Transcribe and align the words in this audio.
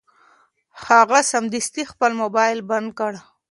هغه 0.85 1.19
سمدستي 1.31 1.83
خپل 1.91 2.11
مبایل 2.21 2.59
بند 2.69 2.89
کړ. 2.99 3.13